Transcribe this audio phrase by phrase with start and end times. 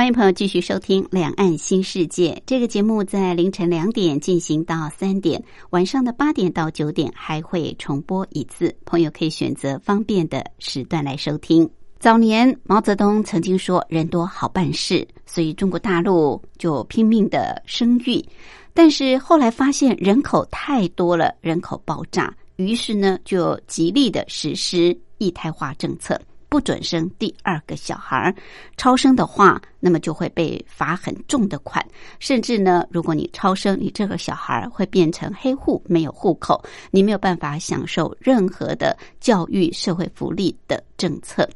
[0.00, 8.74] 欢迎朋友继续收听《两岸新世界》这个节目，在凌晨两点进行到三点，晚上的八点到九点还会重播一次。
[8.86, 11.68] 朋友可以选择方便的时段来收听。
[11.98, 18.24] 早年毛泽东曾经说“人多好办事”，所以中国大陆就拼命的生育。
[18.72, 26.18] 但是后来发现人口太多了，人口爆炸，于是呢就极力的实施一胎化政策。
[26.50, 28.34] 不准生第二个小孩
[28.76, 31.82] 超生的话，那么就会被罚很重的款，
[32.18, 41.48] 甚至呢，如果你超生，你这个小孩会变成黑户，没有户口，你没有办法享受任何的教育、社会福利的政策。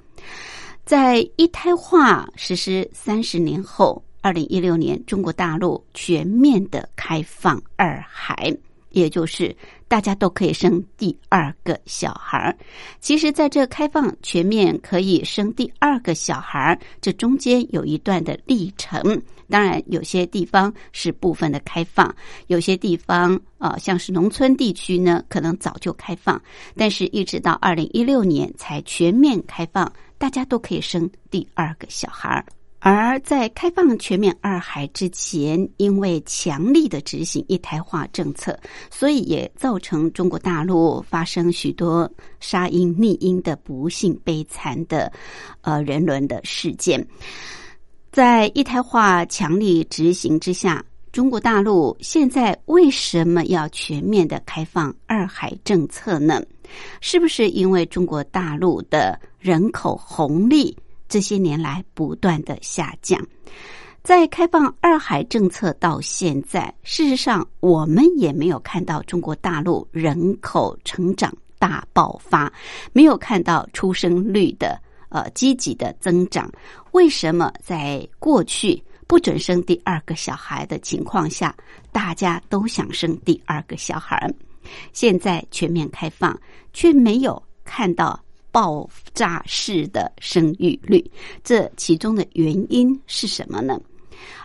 [0.85, 8.57] 在一胎化实施三十年后，二零一六年，中国大陆全面的开放二孩。
[8.91, 9.53] 也就是
[9.89, 12.57] 大家都可以生第二个小孩儿。
[13.01, 19.01] 其实，在这开放全面可以生第二个小孩儿，这中间有一段的历程。
[19.49, 22.13] 当然，有些地方是部分的开放，
[22.47, 26.41] 有些地方啊，像是农村地区呢，可能早就开放，
[26.77, 32.45] 但是一直到二零一六年才全面开放，大家都可以生第二个小孩儿。
[32.87, 45.11] 而在开放全面二孩之前，因为强力的执行一胎化政策，所以也造成中国大陆发生许多杀婴溺婴的不幸悲惨的
[45.63, 47.03] 呃人伦的事件。
[48.13, 56.43] 在一胎化强力执行之下，中国大陆现在为什么要全面的开放二孩政策呢？
[57.01, 60.77] 是不是因为中国大陆的人口红利？
[61.09, 63.21] 这些年来不断的下降，
[64.03, 72.53] 在开放二孩政策到现在，事实上我们也没有看到中国大陆人口成长大爆发，
[72.93, 76.51] 没有看到出生率的呃积极的增长。
[76.93, 81.55] 为什么在过去不准生第二个小孩的情况下，
[81.93, 84.33] 大家都想生第二个小孩？
[84.93, 86.39] 现在全面开放，
[86.73, 88.24] 却没有看到。
[88.55, 91.05] 爆炸式的生育率，
[91.43, 93.77] 这其中的原因是什么呢？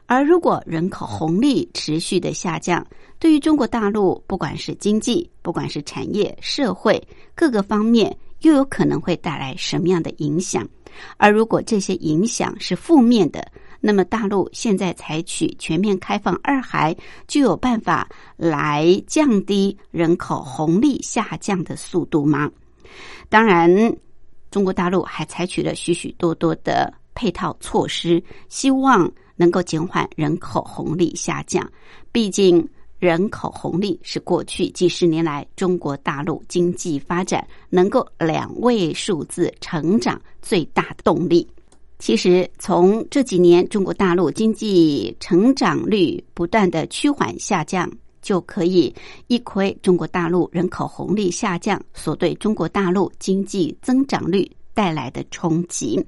[0.08, 2.84] 而如果人口红利持续的下降，
[3.20, 7.00] 对于中国大陆，不管是经济，不管是产业、社会
[7.36, 10.68] 各个方面，又有可能会带来什么样的影响？
[11.18, 13.48] 而如果这些影响是负面的，
[13.80, 16.98] 那么大陆现在采取全面开放二孩，
[17.28, 22.50] 就有办法来降低人口红利下降的速度吗？
[23.30, 23.70] 当然，
[24.52, 31.70] 中国大陆还采取了许许多多的配套措施，希望能够减缓人口红利下降。
[32.12, 32.68] 毕竟，
[32.98, 41.48] 人口红利是过去几十年来中国大陆经济发展能够两位数字成长最大的动力。
[42.00, 47.90] 其实，从这几年中国大陆经济成长率不断的趋缓下降。
[48.22, 48.94] 就可以
[49.28, 56.02] 一窥中国大陆人口红利下降所对中国大陆经济增长率带来的冲击。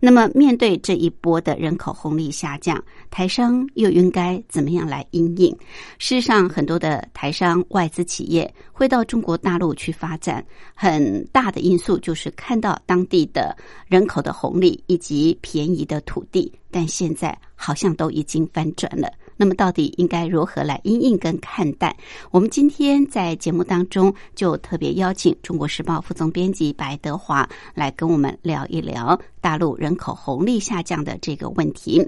[0.00, 5.50] 那么，面对这一波的人口红利下降，台商又应该怎么样来应应？
[5.98, 10.42] 事实上，很多的台商外资企业会到中国大陆去发展，
[10.74, 13.54] 很大的因素就是看到当地的
[13.86, 19.12] 人口的红利以及便宜的土地，但现在好像都已经翻转了。
[19.36, 21.96] 那么，到底应该如何来应应跟看待？
[22.30, 32.06] 我们今天在节目当中就特别邀请《中国时报》副总编辑白德华来跟我们聊一聊大陆人口红利下降的这个问题。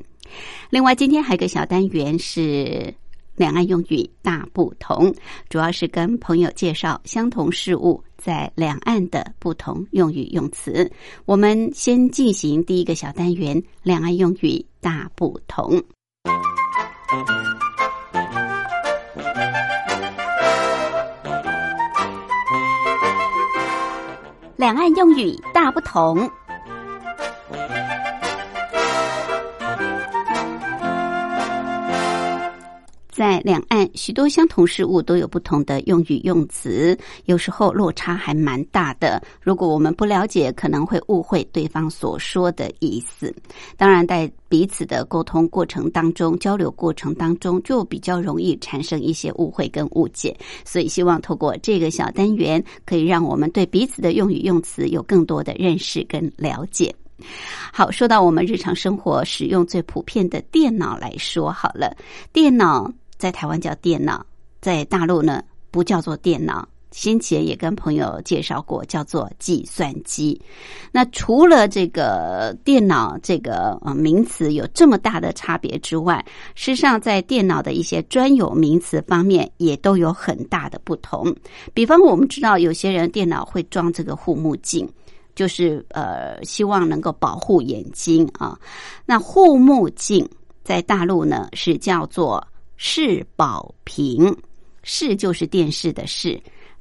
[0.70, 2.94] 另外，今天还有个小单元是
[3.36, 5.14] 两岸用语大不同，
[5.48, 10.90] 主要是跟朋友介绍相同事物在两岸的不同用语用词。
[11.24, 15.82] 我们先进行第一个小单元：两岸用语大不同。
[24.56, 26.30] 两岸用语大不同。
[33.18, 39.20] 在两岸许多相同事物都有不同的用语用词，有时候落差还蛮大的。
[39.40, 43.34] 如果我们不了解，可能会误会对方所说的意思。
[43.76, 50.36] 当然，在彼此的沟通过程当中、交流过程当中，就比较容易产生一些误会跟误解。
[50.64, 56.94] 所以，希望透过这个小单元，可以让我们对彼此的用语用词有更多的认识跟了解。
[57.72, 61.96] 好，说到我们日常生活使用最普遍的电脑来说，好了，
[62.32, 62.88] 电脑。
[63.18, 64.24] 在台湾叫电脑，
[64.60, 66.66] 在大陆呢不叫做电脑。
[66.90, 70.40] 先前也跟朋友介绍过，叫做计算机。
[70.90, 76.24] 那除了这个电脑这个呃名词有这么大的差别之外，
[76.54, 81.32] 事实上在电脑的一些专有名词方面也都有很大的不同。
[81.74, 84.88] 比方我们知道，有些人电脑会装这个护目镜，
[85.34, 88.58] 就是呃希望能够保护眼睛啊。
[89.04, 90.26] 那护目镜
[90.64, 92.42] 在大陆呢是叫做。
[92.78, 94.34] 视保屏，
[94.82, 96.40] 视就是电视的视，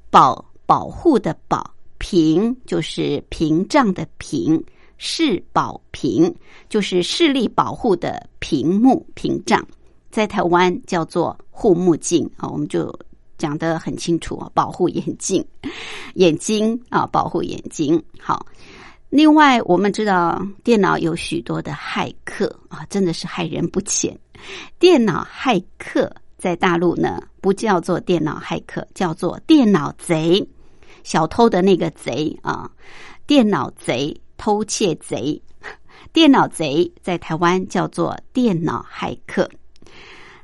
[0.09, 4.63] 保保护的保，屏就是屏障的屏，
[4.97, 6.33] 视保屏
[6.69, 9.67] 就是视力保护的屏幕屏障，
[10.11, 12.97] 在台湾叫做护目镜啊，我们就
[13.37, 15.43] 讲得很清楚啊，保护眼镜，
[16.13, 18.01] 眼睛啊，保护眼睛。
[18.19, 18.45] 好，
[19.09, 24.17] 另外我们知道电脑有许多的骇客啊，真的是害人不浅。
[24.77, 30.45] 电脑骇客在大陆呢，不叫做电脑骇客，叫做电脑贼，
[31.03, 32.69] 小偷的那个贼啊，
[33.25, 35.41] 电脑贼、偷窃贼，
[36.11, 39.49] 电脑贼在台湾叫做电脑骇客。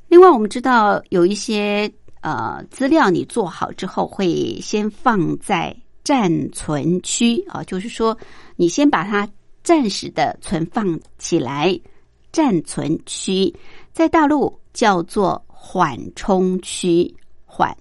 [0.08, 8.18] 另外，我们知道有一些呃资料，你做好之后会先放在暂存区啊，就是说
[8.56, 9.28] 你先把它
[9.64, 11.80] 暂时的存放起来，
[12.32, 13.54] 暂存区。
[13.94, 17.14] 在大陆叫做缓冲区，
[17.46, 17.76] 缓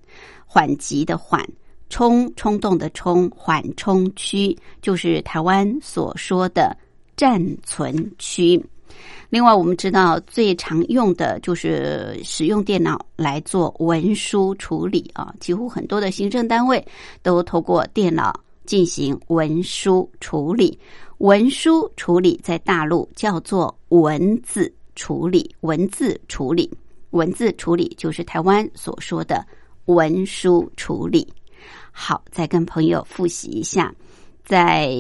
[0.47, 1.45] 缓急的缓，
[1.89, 6.77] 冲冲动的冲，缓冲区就是台湾所说的
[7.17, 8.63] 暂存区。
[9.33, 16.87] 另外，我们知道最常用的就是使用电脑来做文书处理啊，几乎很多的行政单位
[17.23, 20.79] 都透过电脑进行文书处理。
[21.17, 24.71] 文书处理在大陆叫做文字。
[24.95, 26.71] 处理文字处理
[27.13, 29.43] 文字处理就是台湾所说的
[29.87, 31.27] 文书处理。
[31.91, 33.91] 好，再跟朋友复习一下，
[34.45, 34.95] 在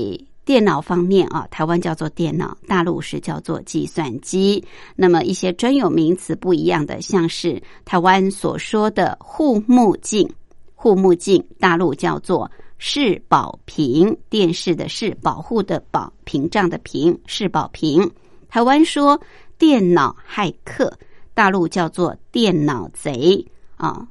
[0.45, 4.65] 电脑方面啊，台湾叫做电脑，大陆是叫做计算机。
[4.97, 10.29] 那么一些专有名词不一样的，像是台湾所说的护目镜，
[10.75, 18.11] 护目镜，大陆叫做视保屏，电视的视，保护的保，屏障的屏，视保屏。
[18.49, 19.21] 台湾说。
[19.59, 20.93] 电脑骇客，
[21.35, 23.47] 大陆叫做电脑贼
[23.77, 24.05] 啊，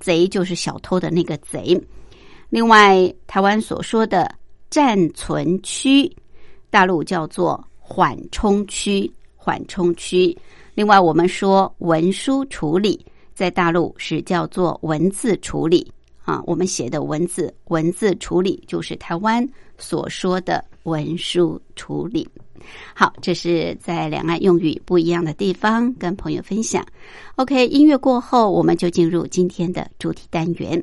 [0.00, 1.82] 贼就是小偷的那个贼。
[2.50, 4.30] 另外，台湾所说的
[4.72, 6.10] 暂存区，
[6.70, 10.34] 大陆叫做缓冲区，缓冲区。
[10.74, 13.04] 另外，我们说文书处理，
[13.34, 15.92] 在大陆是叫做文字处理
[16.24, 19.46] 啊，我们写的文字，文字处理就是台湾
[19.76, 22.26] 所说的文书处理。
[22.94, 26.82] 好，这是在两岸用语不一样的地方跟朋友分享。
[27.36, 30.82] OK，音乐过后，我们就进入今天的主题单元。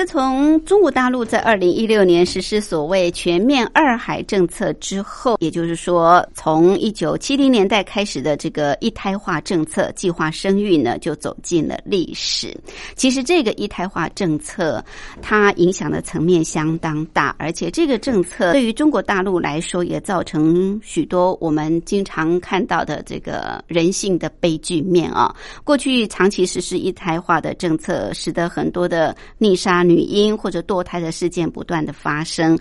[0.00, 12.58] 自从中国大陆在二零一六年实施所谓全面二孩政策之后，也就是说，从一九七零年代开始的这个一胎化政策、计划生育呢，就走进了历史。
[12.96, 14.82] 其实，这个一胎化政策
[15.20, 25.36] 它影响的层面相当大，而且这个政策对于中国大陆来说，也造成许多我们经常看到的这个人性的悲剧面啊。
[25.62, 29.84] 过去长期实施一胎化的政策，使得很多的溺杀。
[29.90, 32.58] 女婴或者堕胎的事件不断的发生，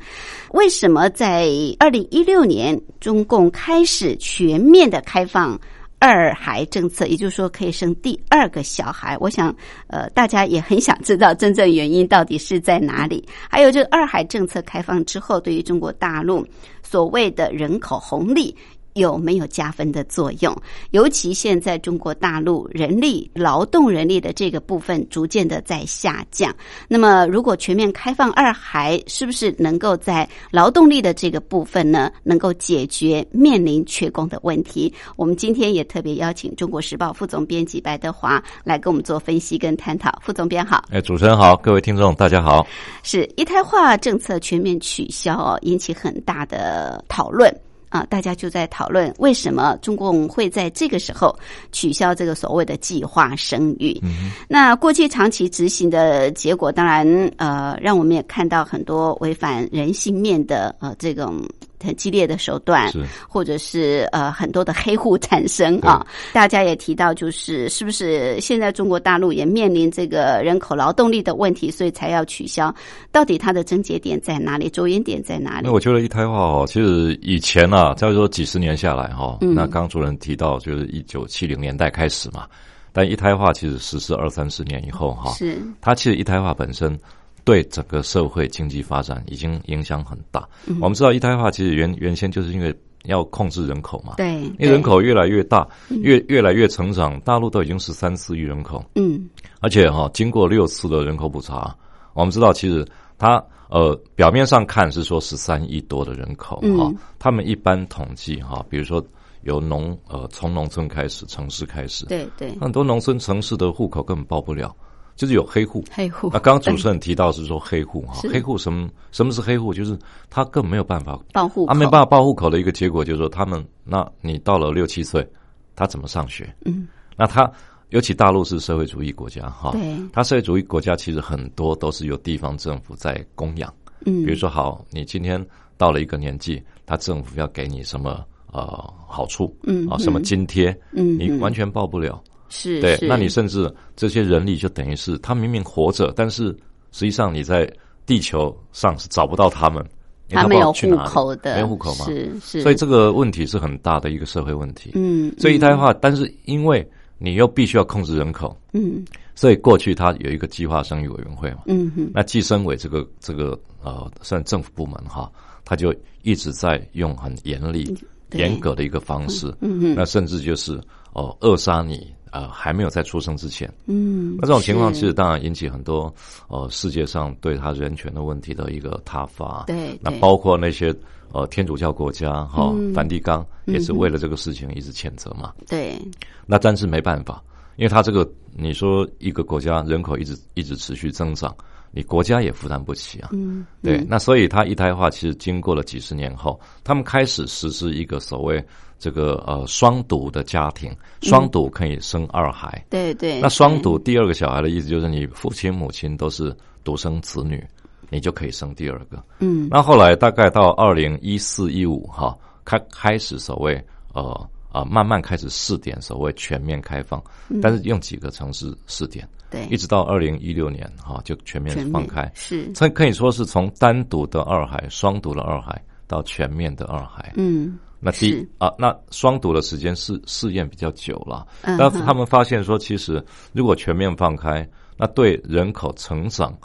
[0.52, 1.48] 为什么在
[1.80, 5.60] 二零一六年中共开始全面的开放
[6.00, 9.18] 二孩政策，也就是说可以生第二个小孩？
[9.20, 9.56] 我想，
[9.88, 13.28] 呃，大家也很想知道真正原因到底是在哪里。
[13.50, 16.46] 还有，这个二孩政策开放之后，对于中国大陆
[16.82, 18.56] 所谓的人口红利。
[18.94, 20.56] 有没有加分的作用？
[20.92, 26.54] 尤其现在中国大陆人力劳动人力的这个部分逐渐的在下降。
[26.88, 34.94] 那么，如果全面开放二孩，是不是能够在劳动力的这个部分呢，能够解决面临缺工的问题？
[35.16, 40.20] 我们今天也特别邀请《中国时报》副总编辑白德华来跟我们做分析跟探讨。
[40.22, 42.66] 副总编好，哎，主持人好，各位听众大家好。
[43.04, 47.54] 是一胎化政策全面取消哦，引起很大的讨论。
[47.90, 51.36] 啊，大家就在讨论为什么中共会在这个时候
[51.72, 54.00] 取消这个所谓的计划生育。
[54.48, 57.06] 那过去长期执行的结果，当然
[57.38, 61.44] 呃，让我们也看到很多违反人性面的呃这种。
[61.84, 62.92] 很激烈的手段，
[63.28, 66.06] 或者是呃很多的黑户产生啊。
[66.34, 72.74] 大家也提到，就是是不是现在中国大陆也面临这个人口劳动力的问题，所以才要取消？
[73.12, 74.70] 到底它的症结点在哪里？
[74.70, 75.68] 着眼点在哪里？
[75.68, 82.46] 那我觉得一胎化哦，其实以前啊，再说几十年下来哈，那刚主任提到就是一九七零年代开始嘛，
[82.92, 87.00] 但一胎化其实实施二三十年以后哈，是它其实一胎化本身。
[87.44, 90.48] 对整个社会经济发展已经影响很大。
[90.82, 95.68] 我们知道一胎化其实原原先就是因为要控制人口嘛，对，因为人口越来越大，
[96.02, 99.30] 越越来越成长，大陆都已经是三四亿人口，嗯，
[99.62, 101.74] 而且哈，经过六次的人口普查，
[102.14, 102.86] 我们知道其实
[103.18, 109.02] 它呃表面上看是说十三亿多的人口哈，他们一般统计哈，比如说
[109.44, 114.76] 由农呃从农村开始，城市开始，对对，很多农村城市的户口根本报不了。
[115.20, 116.30] 就是有黑户，黑户。
[116.32, 119.74] 那刚刚主持人提到是说黑户哈，黑户什么什么是黑户？
[119.74, 120.00] 就是
[120.30, 125.28] 他根本没有办法报户口，他没办法报户口的一个结果就是说，他们那你到了六七岁，
[125.76, 126.56] 他怎么上学？
[126.64, 127.52] 嗯，那他
[127.90, 129.82] 尤其大陆是社会主义国家哈，对，
[130.14, 133.74] 他社会主义国家其实很多都是由地方政府在供养。
[134.06, 135.46] 嗯，比如说好，你今天
[135.76, 138.24] 到了一个年纪，他政府要给你什么
[138.54, 138.64] 呃
[139.06, 139.54] 好处？
[139.64, 140.74] 嗯啊，什么津贴？
[140.94, 142.24] 嗯，你完全报不了。
[142.50, 146.46] 是对，那你甚至这些人力就等于是他明明活着，但是
[146.92, 147.72] 实际上你在
[148.06, 149.86] 地球上是找不到他们，
[150.30, 152.06] 他没有户口的，没有户口吗？
[152.06, 154.92] 是是，所以这个问题是很大的一个社会问题。
[154.96, 156.88] 嗯，这一胎化，但是因为
[157.18, 165.32] 你又必须要控制人口，嗯，所以过去他有一个计划生育委员会嘛，嗯哼，那计生委这个这个呃算政府部门哈，
[165.64, 167.96] 他就一直在用很严厉、
[168.32, 170.82] 严格的一个方式，嗯哼，那甚至就是
[171.14, 172.12] 哦扼杀你。
[172.32, 176.14] 呃，还没有在出生之前，嗯，那这种情况其实当然引起很多
[176.48, 180.94] 呃世界上对他人权的问题的一个挞伐，对，那包括那些
[181.32, 186.00] 呃天主教国家哈，梵蒂冈也是为了这个事情一直谴责嘛，对，
[186.46, 187.44] 那但是没办法，
[187.78, 191.56] 因为他这个你说一个国家人口一直一直持续增长，
[191.92, 193.30] 你国家也负担不起啊。
[193.32, 198.64] 嗯，对，那所以他一胎化其实经过了几十年后，他们开始实施一个所谓
[199.00, 202.86] 这个呃双独的家庭，双独可以生二孩。
[202.90, 203.42] 对对。
[203.42, 207.66] 那双独第二个小孩的意思就是你父亲母亲都是独生子女，
[208.10, 209.24] 你就可以生第二个。
[209.40, 209.68] 嗯。
[209.72, 214.50] 那后来大概到二零一四一五哈，开开始所谓呃。
[214.72, 217.20] 啊，慢慢开始试点所谓全面开放，
[217.60, 227.34] 但是用几个城市试点，对，一直到二零一六年哈就全面放开，是，这可以说是从单独的二孩、双独的二孩到全面的二孩。
[227.36, 236.58] 嗯，那第啊，那双独的时间试试验比较久了，但他们发现说，其实如果全面放开，那对人口成长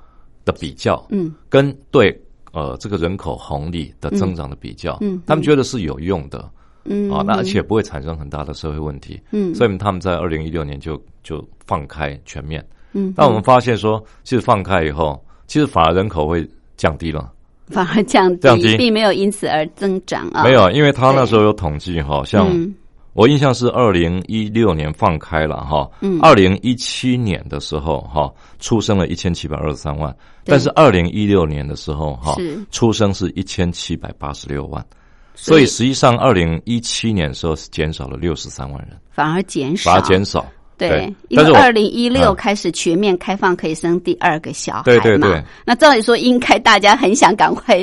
[0.44, 2.16] 的比较，嗯，跟对
[2.52, 6.50] 呃这个人口红利的增长的比较，嗯，他们觉得是有用的。
[6.86, 12.62] 嗯啊，那而且不会产生很大的社会问题，嗯，所以他们在二零一六年就就放开全面，
[12.92, 17.32] 嗯，那我们发现说，其实放开以后，其实反而人口会降低了，
[17.68, 22.48] 反而降低，降低，并没有因此而增长啊，没有，因为他那时候有统计哈，像
[23.14, 32.34] 我印象是二零一六年放开了哈，嗯，二零一七年的时候哈，出生了一千七百二十三万，但是二零一六年的时候哈，
[32.70, 34.84] 出生是一千七百八十六万。
[35.36, 40.46] 所以实际上，二零一七年的时候是减少了六十三万人，反而减少，反而减少。
[40.76, 45.42] 对，因为二零一六开始全面开放，可以生第二个小孩对对对。
[45.64, 47.76] 那照理说，应该大家很想赶快，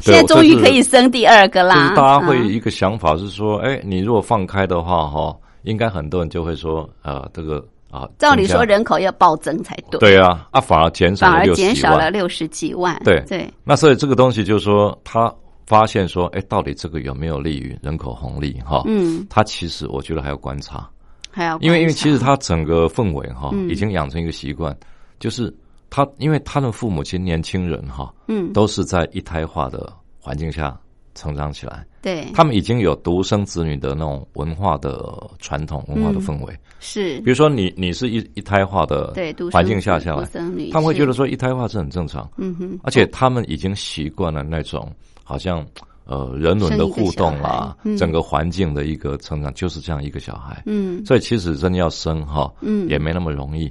[0.00, 1.92] 现在终于可以生第二个啦。
[1.94, 10.00] 大家会一个想法是说，哎，你如果放开的话，哈，应该很多人就会说，呃，这个啊，照理说人口要暴增才对。
[10.00, 13.00] 对啊，啊，反而减少，反而减少了六十几万。
[13.04, 13.48] 对对。
[13.64, 15.32] 那所以这个东西就是说，他。
[15.66, 18.58] 发现说，哎，到底这个有没有利于人口红利？
[18.64, 20.88] 哈，嗯，他其实我觉得还要观察，
[21.38, 24.76] 还要因为因为其实他整个氛围哈，已经养成一个习惯，
[25.20, 25.54] 就是
[25.88, 30.76] 他因为他的父母亲年轻人哈，嗯，都是在一胎化的环境下
[31.14, 40.28] 成长起来，对，他们已经有独生子女的那种文化的传统文化的氛围，是，比如说你你是一一胎化的对环境下下来，
[40.72, 44.92] 他们会觉得说一胎化是很正常，嗯哼，而且他们已经习惯了那种。
[45.30, 45.62] 好像
[46.08, 53.70] 呃，人伦的互动啦，整个环境的一个成长就是这样一个小孩，嗯，所以其实真的要生哈，嗯，也没那么容易。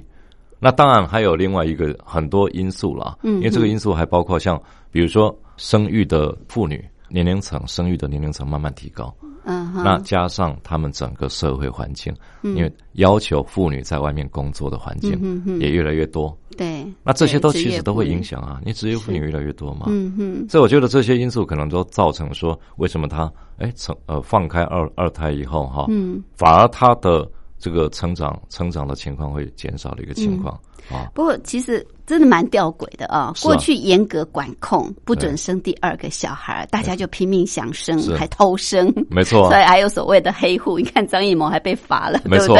[0.60, 4.60] 那当然还有另外一个很多因素啦，嗯，因为这个因素还包括像
[4.92, 9.12] 比如说生育的妇女年龄层，生育的年龄层慢慢提高。
[9.48, 15.18] 嗯，那加上他们整个社会环境，因为要求妇女在外面工作的环境
[15.58, 18.60] 也越来越多，对，那这些都其实都会影响啊。
[18.62, 27.26] 你职业妇女越来越多嘛，嗯哼，所以我觉得这些因素可能都造成说，为什么他哎成呃放开二二胎以后哈，嗯，反而他的
[27.58, 31.10] 这个成长成长的情况会减少的一个情况啊。
[31.14, 31.86] 不过其实。
[32.08, 33.34] 真的蛮吊诡的啊！
[33.42, 39.50] 过去严格管控，不准生第二个小孩，大家就拼命想生，还偷生，没错。
[39.50, 40.78] 所以还有所谓的黑户。
[40.78, 42.58] 你看张艺谋还被罚了，没错。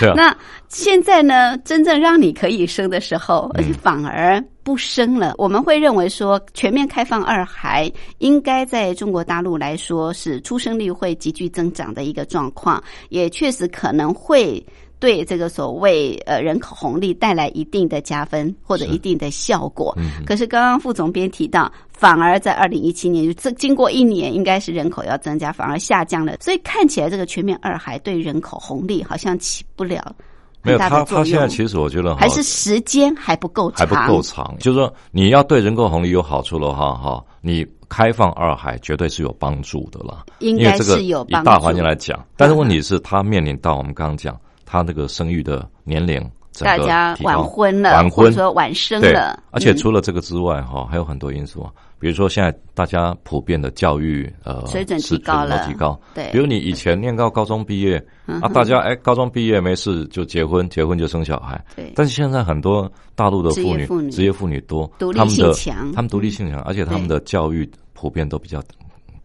[0.00, 0.12] 对。
[0.18, 1.56] 那现在呢？
[1.58, 5.32] 真正让你可以生的时候，而且反而不生了。
[5.38, 14.60] 我们会认为说，全面开放二孩，应该在中国大陆来说是出生率会急剧增长的一个状况，也确实可能会。
[14.98, 30.16] 对这个所谓呃人口红利带来一定的加分或者一定的效果，可是刚刚副总编提到，反而在二零一七年就这经过一年，应该是人口要增加，反而下降了，所以看起来这个全面二孩对人口红利好像起不了
[30.62, 34.56] 没有他他现在其实我觉得还是时间还不够长，还不够长。
[34.58, 44.34] 就是说你要对人口红利有好处的话，哈，你开放二孩绝对是有帮助的啦，应该是有以大环境来讲，但是问题是它面临到我们刚刚讲。
[44.66, 46.20] 他那个生育的年龄，
[46.60, 51.72] 大家晚婚了，晚婚说晚生了，而且除了这个之外，哈，还有很多因素啊。
[51.98, 55.98] 比如说现在大家普遍的教育，呃，水准提高了，提高。
[56.14, 61.58] 对，比如你以前念到高中毕业，啊，大家哎，高中毕业没事就结婚，结婚就生小孩。
[61.74, 61.90] 对。
[61.96, 68.62] 但是现在很多大陆的妇女，职业妇女多，独立性强他们独立性强，而且他们的教育普遍都比较。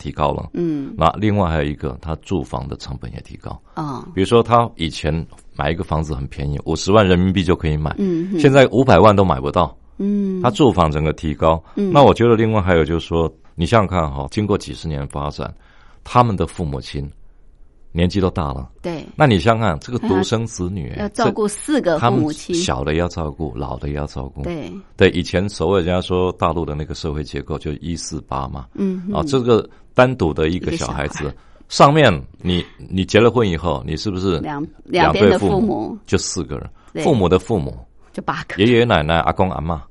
[0.01, 3.51] 提高了，嗯，那另外还有一个，他住房的成本也提高。
[3.75, 4.07] 啊。
[4.15, 5.13] 比如说，他以前
[5.55, 15.53] 买一个房子很便宜，五十万人民币就可以买，嗯，现在五百万都买不到，嗯，他住房整个提高，嗯，那我觉得另外还有就是说，你想想看哈，经过几十年发展，
[16.03, 17.07] 他们的父母亲。
[17.93, 24.71] 年纪都大了，对，那你想想，这个独生子女要照顾四个父母亲，小的要照顾，老的也要照顾，对。
[24.95, 25.09] 对。
[25.09, 29.11] 以前所谓人家说大陆的那个社会结构就一四八嘛，嗯。
[29.13, 31.33] 啊，这个单独的一个小孩子，
[31.69, 36.69] 上面你你结了婚以后，你是不是两两边的父母就四个人，
[37.03, 37.77] 父母的父母。
[38.13, 39.81] 就八个，爷爷奶奶、阿公阿妈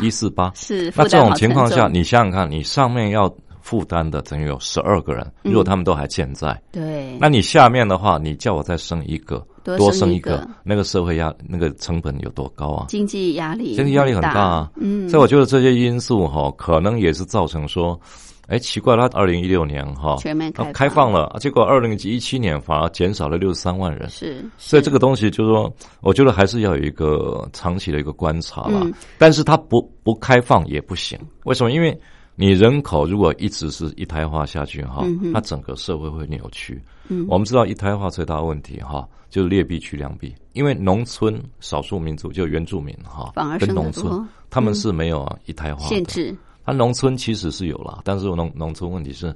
[0.00, 0.50] 一四八。
[0.54, 0.90] 是。
[0.96, 12.86] 那这种情况下，你想想看，你上面要负担的等于有十二个人，如果他们都还健在，对，那你下面的话，你叫我再生一个，多生一个，那个社会压那个成本有多高啊？
[12.88, 14.70] 经济压力，经济压力很大啊。
[14.76, 18.00] 嗯，所以我觉得这些因素哈，可能也是造成说。
[18.46, 24.08] 哎，奇怪，他二零一六年哈全面开开放了，结果二零一七年反而减少了六十三万人。
[24.08, 28.86] 是，所以这个东西就是说，我觉得还是要有一个长期的一个观察了。
[29.18, 31.72] 但是它不不开放也不行，为什么？
[31.72, 31.98] 因为
[32.36, 35.04] 你人口如果一直是一胎化下去哈，
[35.34, 36.80] 它整个社会会扭曲。
[37.08, 46.32] 嗯，我们知道一胎化最大的问题哈，就是劣币驱良币，因为农村少数民族就原住民哈，反而跟农村他们是没有一胎化限制。
[46.66, 49.34] 它农村其实是有了，但是农农村问题是，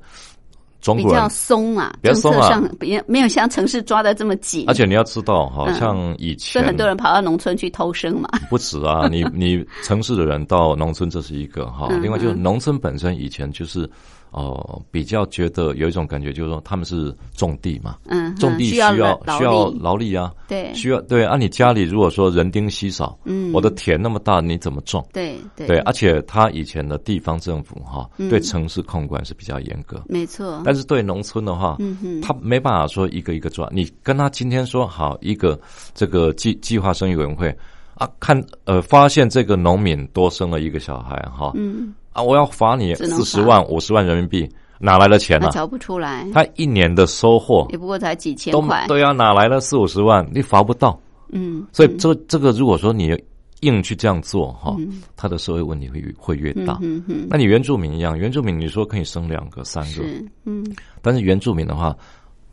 [0.81, 4.65] 中国比较松啊，比较松啊，别没有像城市抓的这么紧。
[4.67, 8.29] 而且你要知道，好像以前，很多人跑到农村去偷生嘛。
[8.51, 13.89] 不止啊，你你城市的人到农村这是一个哈，另外就是农村本身以前就是。
[14.31, 18.95] 哦，比较觉得有一种感觉，就是说他们是种地嘛，嗯，种地需要
[19.37, 21.25] 需要劳力啊，对，需要对。
[21.25, 25.07] 啊，你家里如果说人丁稀少，嗯，我的田那么大，你怎么种？
[25.13, 30.63] 对对，而且他以前的地方政府哈，对城市控管是比较严格，没错。
[30.65, 33.69] 但是对农村的话，嗯哼，他没办法说一个一个抓。
[33.73, 35.59] 你跟他今天说好一个
[35.95, 37.49] 这个计计划生育委员会
[37.95, 41.93] 啊，看呃，发现这个农民多生了一个小孩哈，嗯。
[42.13, 42.23] 啊！
[42.23, 45.49] 我要罚你四十万、五十万人民币，哪来的钱呢？
[45.53, 46.27] 找不出来。
[46.33, 48.85] 他一年的收获也不过才几千块。
[48.89, 50.29] 对啊，哪来的四五十万？
[50.33, 50.99] 你罚不到。
[51.31, 51.67] 嗯。
[51.73, 53.17] 所以这这个，如果说你
[53.61, 54.77] 硬去这样做哈，
[55.17, 56.79] 他的社会问题会会越大。
[56.83, 57.27] 嗯嗯。
[57.31, 60.03] 那你原住民一样，原住民你说可以生两个、三个，
[60.45, 60.65] 嗯。
[61.01, 61.97] 但是原住民的话。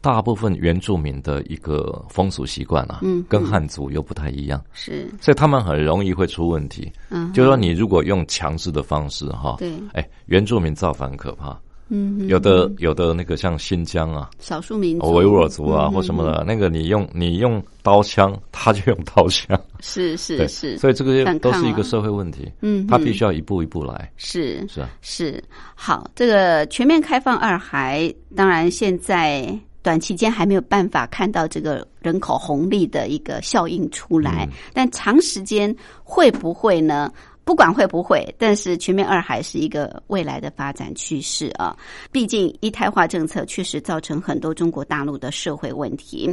[0.01, 6.91] 大部分原住民的一个风俗习惯啊，嗯，跟汉族又不太一样，是，所以他们很容易会出问题。
[7.10, 11.57] 嗯，就是说你如果用强制的方式哈，对，哎，原住民造反可怕。
[11.89, 15.13] 嗯，有的有的那个像新疆啊，少数民族。
[15.13, 22.51] 维吾尔族啊或什么的，那个你用你用刀枪，他就用刀枪， 是是是，所以这个都是一个社会问题。
[22.62, 24.12] 嗯，他必须要一步一步来。
[24.17, 25.41] 是是啊，是。
[25.75, 29.57] 好，这个全面开放二孩，当然现在。
[29.88, 35.73] 短期间还没有办法看到这个人口红利的一个效应出来，但长时间
[36.04, 37.10] 会不会呢？
[37.45, 41.73] 不管会不会，但是全面二孩是一个未来的发展趋势啊！
[42.12, 46.30] 毕竟一胎化政策确实造成很多中国大陆的社会问题。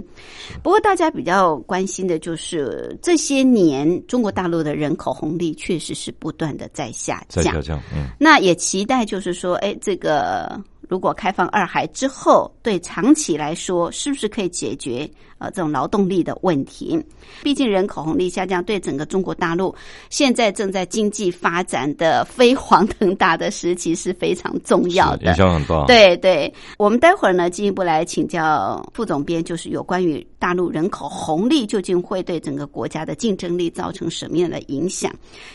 [0.60, 7.80] 不过大家比较关心的就是这些年中国大陆的人口红利确实是不断的在下降，在下降。
[7.94, 10.60] 嗯，那也期待就是说，哎，这个。
[10.88, 17.02] 如果开放二孩之后，对长期来说，是不是可以解决呃这种劳动力的问题？
[17.42, 19.74] 毕竟人口红利下降，对整个中国大陆
[20.10, 25.86] 现在正在经济发展的飞黄腾达的时期是非常重要的，影响很大。
[25.86, 35.10] 对对，我们待会儿呢进一步来请教副总编，就是有关于大陆人口红利究竟会对整个国家的竞争力造成什么样的影响？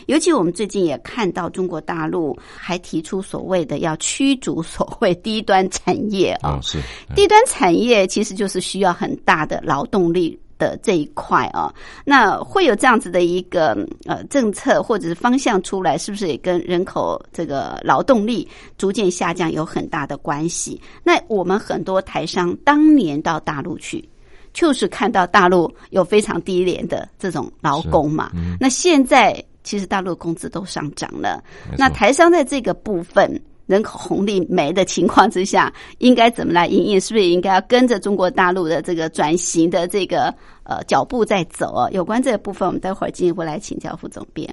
[0.06, 5.10] 尤其我们最近也看到中国大陆还提出所谓的要驱逐所谓。
[5.22, 6.78] 低端产业啊，是
[7.14, 11.72] 低端产业，其实就是需要很大的劳动力的这一块啊。
[12.04, 20.80] 那会有这样子的一个呃政策或者是方向出来，是不是也跟人口这个劳动力逐渐下降有很大的关系？
[21.04, 24.06] 那我们很多台商当年到大陆去，
[24.52, 28.32] 就是看到大陆有非常低廉的这种劳工嘛。
[28.58, 31.42] 那现在其实大陆工资都上涨了，
[31.78, 33.40] 那台商在这个部分。
[33.70, 37.00] 人口红利没的情况之下，应该怎么来营运？
[37.00, 41.88] 是不是应该要跟着中国大陆的这个转型的这个呃脚步在走？
[41.92, 44.52] 有关这个部分，我们待会儿进一步来请教副总编。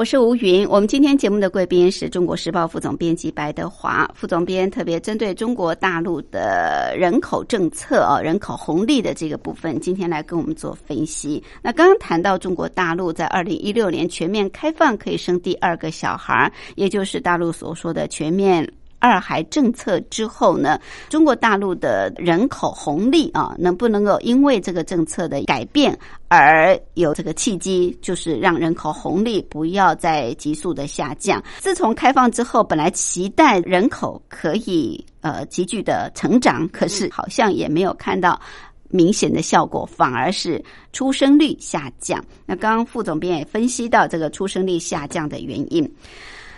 [0.00, 11.44] 我是吴云，我们今天节目的贵宾是中国时报副总编辑白德华副总编，特别针对中国大陆的人口政策啊、人口红利的这个部分，今天来跟我们做分析。
[11.60, 18.66] 那刚刚谈到中国大陆在二零一六年全面开放，可以生第二个小孩，也就是大陆所说的全面。
[19.00, 31.42] 二孩政策之后呢，中国大陆的人口红利啊，能不能够因为这个政策的改变而有这个契机，就是让人口红利不要再急速的下降？
[31.58, 38.38] 自从开放之后，本来期待人口可以呃急剧的成长，可是好像也没有看到
[38.90, 42.22] 明显的效果，反而是出生率下降。
[42.44, 45.90] 那刚刚副总编也分析到这个出生率下降的原因。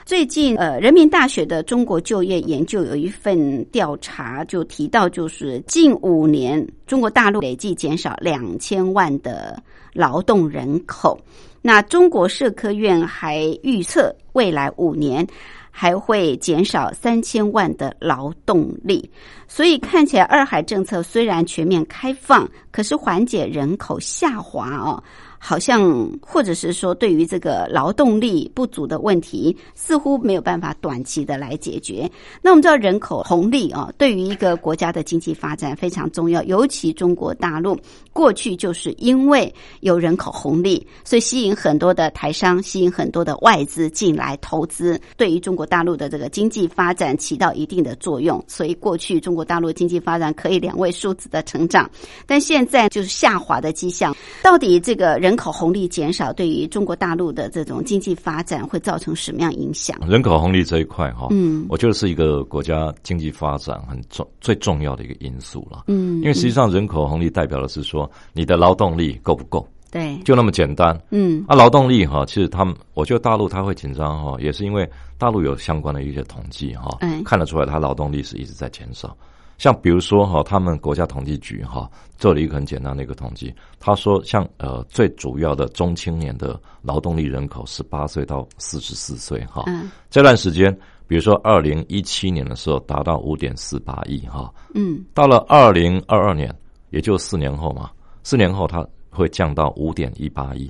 [0.04, 9.62] 最近，呃，人民大学的中国就业研究有一份调查，就提到，就是近五年中国大陆累计减少两千万的
[9.92, 11.18] 劳动人口。
[11.62, 15.24] 那中国社科院还预测，未来五年
[15.70, 19.08] 还会减少三千万的劳动力。
[19.46, 25.00] 所以看起来，二孩政策虽然全面开放，可是缓解人口下滑哦。
[25.44, 32.08] 好像，或者是说，对于这个劳动力不足的问题，似乎没有办法短期的来解决。
[32.40, 36.40] 那我们知道，人口红利啊，对于一个国家的经济发展非常重要。
[36.44, 37.76] 尤其中国大陆
[38.12, 48.40] 过去就是因为有人口红利，所以吸引很多的台商，吸引很多的外资进来投资，对于中国大陆的这个经济发展起到一定的作用。
[48.46, 51.90] 所以过去中国大陆经济发展可以两位数字的成长，
[52.28, 54.14] 但现在就是下滑的迹象。
[54.40, 55.31] 到底这个人？
[55.32, 59.98] 人口红利减少，对于中国大陆的这种经济发展会造成什么样影响？
[60.06, 79.16] 人口红利这一块，哈，嗯，我觉得是一个国家经济发展很重最重要的一个因素了，嗯，因为实际上人口红利代表的是说你的劳动力够不够，对，就那么简单，嗯，啊，劳动力哈，其实他们，我觉得大陆他会紧张哈，也是因为大陆有相关的一些统计哈，看得出来他劳动力是一直在减少。
[79.62, 89.64] 像比如说哈，他们国家统计局哈做了一个很简单的一个统计，他说像呃最主要的中青年的劳动力人口十八岁到四十四岁哈，
[90.10, 96.52] 这段时间，比如说二零一七年的时候达到五点四八亿哈，嗯，到了二零二二年，
[96.90, 97.88] 也就四年后嘛，
[98.24, 100.68] 四年后它会降到五点一八亿，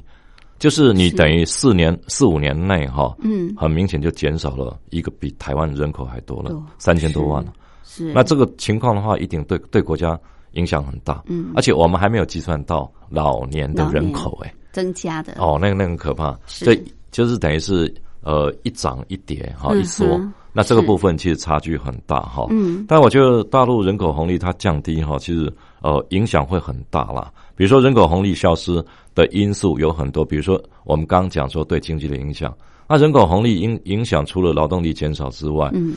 [0.58, 7.54] 就是你等于四年四五年内哈，嗯，很明显就减少了一个比台湾人口还多了三千多万了。
[7.94, 10.18] 是，那这个情况的话，一定对对国家
[10.52, 11.22] 影响很大。
[11.26, 16.34] 嗯，而且我们还没有计算到老年的人口，哎，增加的哦，那个那个可怕。
[16.46, 20.18] 所以就是等于是呃一涨一跌哈，一缩。
[20.54, 22.46] 那这个部分其实差距很大哈。
[22.48, 25.52] 嗯，但我觉得大陆人口红利它降低哈，其实
[25.82, 27.30] 呃影响会很大啦。
[27.56, 28.82] 比如说人口红利消失
[29.14, 32.54] 的因素有很多，比如说我们刚讲说对经济的影响，
[32.88, 35.94] 那人口红利影影响除了劳动力减少之外，嗯。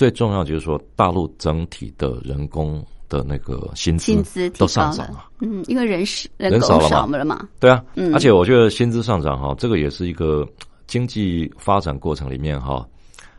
[0.00, 5.26] 最重要就是说，大陆整体的人工的那个薪资都上涨了。
[5.40, 7.46] 嗯，因为人少人口少了嘛。
[7.58, 7.84] 对啊，
[8.14, 10.48] 而且我觉得薪资上涨哈，这个也是一个
[10.86, 12.82] 经济发展过程里面哈，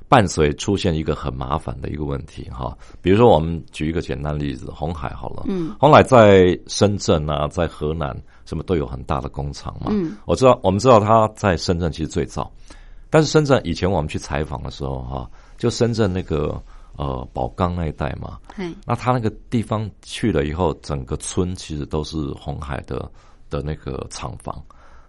[0.07, 2.77] 伴随出现一个很麻烦的一个问题哈。
[3.01, 9.87] 比如说，我们举一个简单例子，红海好了，嗯，红海在深圳啊，在河南什么都有很大的工厂嘛。
[9.89, 12.51] 嗯，我知道，我们知道他在深圳其实最早，
[13.09, 15.27] 但是深圳以前我们去采访的时候哈。
[15.61, 16.59] 就深圳那个
[16.97, 18.39] 呃宝钢那一带嘛，
[18.83, 23.07] 那他那个地方去了以后，整个村其实都是红海的
[23.47, 24.59] 的那个厂房，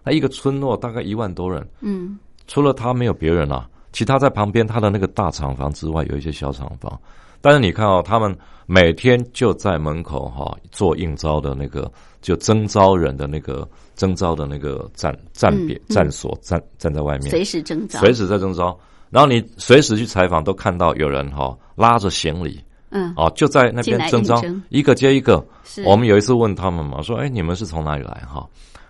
[0.03, 7.01] 那一个村落大概一万多人，嗯，除了他没有别人了，其他在旁边他的那个大厂房之外，有一些小厂房，
[7.41, 8.37] 但是你看哦，他们
[8.67, 18.77] 每天就在门口哈做应招的那个，就征招人的那个征招的那个站站别站所站站在外面，随时征招，随时在征招。
[19.13, 25.45] 然后你随时去采访，都看到有人哈拉着行李，嗯，哦就在那边征招，一个接一个。
[25.85, 28.43] 我们有一次问他们嘛，说哎你们是从哪里来哈？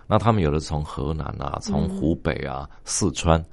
[0.06, 3.44] 那他们有的从河南啊，从湖北啊，四川，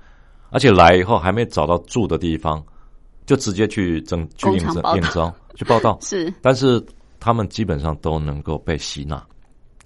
[0.49, 2.63] 而且来以后还没找到住的地方，
[3.25, 5.97] 就直接去征去应征应招去报道。
[5.99, 6.81] 是，但是
[7.19, 9.21] 他们基本上都能够被吸纳，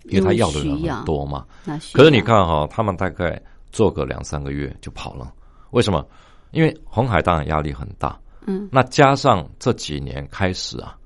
[0.04, 1.48] 因为他要的人很多嘛。
[1.94, 5.34] 可是你看哈，他们大概做个两三个月就跑了，
[5.72, 6.06] 为什么？
[6.56, 10.98] 因为红海当然压力很大，嗯，那加上这几年开始啊，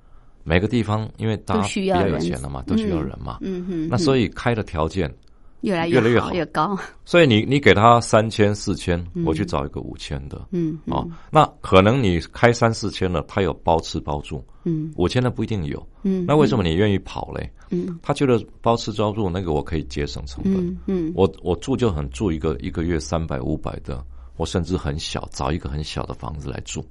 [0.43, 5.13] 每个地方因为大家比较有钱了嘛，都需要人嘛，嗯哼，那所以开的条件。
[5.61, 6.79] 越来越来越好，越高。
[7.03, 17.51] 所以你你给他三千四千，我去找一个五千的，嗯，哦，那可能你开三四千的，他有包吃包住，嗯，五千的不一定有，嗯，那为什么你愿意跑嘞？
[17.71, 24.01] 嗯，他觉得包吃包住那个我可以节省成本，嗯，我我住就很住一个一个月三百五百的，
[24.39, 26.83] 我甚至很小找一个很小的房子来住。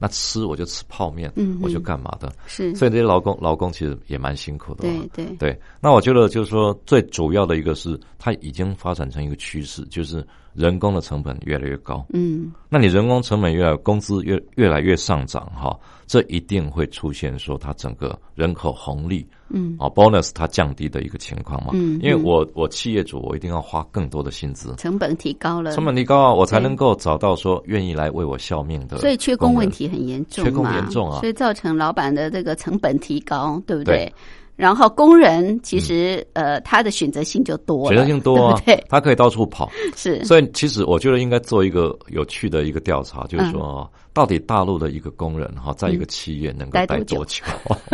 [0.00, 2.32] 那吃我就吃泡面，嗯，我就干嘛的？
[2.46, 4.82] 是，所以这些劳工劳工其实也蛮辛苦的。
[4.82, 5.60] 对对对。
[5.80, 12.06] 那我觉得就是说，最主要的一个是，它已经发展成一个趋势，就是人工的成本越来越高。
[12.10, 19.26] 嗯，那你人工成本越来，工资越越来越上涨，哈，这一定会出现说它整个人口红利。
[19.50, 34.12] 嗯，啊，bonus 它降低的一个情况嘛，嗯，因为我我企业主我一定要花更多的薪资，成本提高了，成本提高啊，我才能够找到说愿意来为我效命的，所以缺工问题很严重，缺工严重啊，所以造成老板的这个成本提高，对不对？
[34.56, 43.88] 然后工人其实呃他的选择性就多，选择性多啊， 对，他可以到处跑，是，所以其实我觉得应该做一个有趣的一个调查，就是说
[44.18, 47.44] 到底大陆的一个工人哈，在一个企业能够待多久？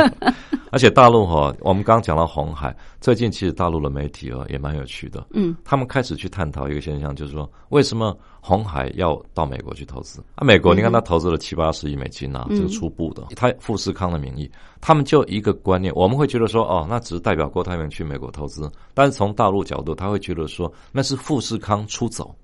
[0.73, 10.25] 而且大陆哈，我们刚刚讲到红海，最近其实大陆的媒体啊也蛮有趣的，嗯，他们开始去探讨一个现象，就是说为什么红海要到美国去投资？
[10.35, 14.51] 啊，美国你看他投资了七八十亿美金啊，这个初步的，他富士康的名义，
[14.81, 22.35] 他们就一个观念，我们会觉得说哦，那只是代表郭台铭去美国投资，但是从大陆角度，他会觉得说那是富士康出走。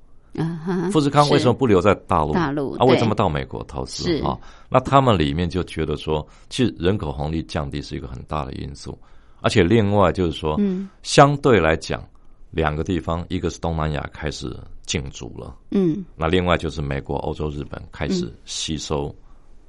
[0.92, 2.32] 富士康为什么不留在大陆？
[2.32, 4.22] 大陆啊，为什么到美国投资？
[4.22, 4.38] 啊？
[4.68, 8.96] 那他们里面就觉得说，其实人口红利降低是一个很大的因素，
[9.40, 12.02] 而且另外就是说，嗯，相对来讲，
[12.50, 14.56] 两个地方，一个是东南亚开始
[14.86, 19.14] 进驻了，嗯，那另外就是美国、欧洲、日本开始吸收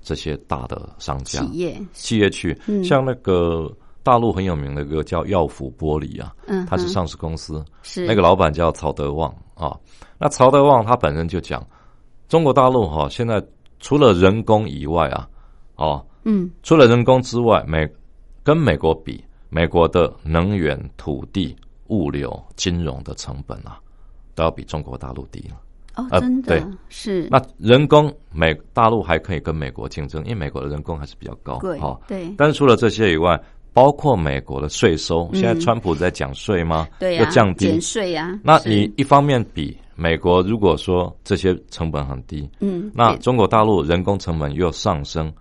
[0.01, 1.81] 这些大的商家企业。
[1.93, 3.71] 企业去，像那个
[4.03, 8.05] 大陆很有名的一个叫耀福玻璃啊，嗯，它是上市公司，是。
[8.05, 9.77] 那个老板叫曹德旺啊。
[10.17, 11.65] 那曹德旺他本身就讲，
[12.27, 13.43] 中国大陆哈现在
[13.79, 15.27] 除了人工以外啊，
[15.75, 17.87] 哦，嗯，除了人工之外，美
[18.43, 21.55] 跟美国比，美国的能源、土地、
[21.87, 23.79] 物流、金融的成本啊，
[24.35, 25.55] 都要比中国大陆低了。
[25.95, 27.27] 哦，真的对是。
[27.29, 31.99] 那人工美大陆还可以跟美国竞争，因为美国的人工还是比较高，哦。
[32.07, 32.33] 对。
[32.37, 33.37] 但是除了这些以外，
[33.73, 36.87] 包括美国的税收，现在川普在讲税吗？
[36.99, 38.39] 对呀，降低减税呀。
[38.43, 39.77] 那你一方面比。
[39.93, 45.31] 美国如果说这些成本很低，嗯，那中国大陆人工成本又上升，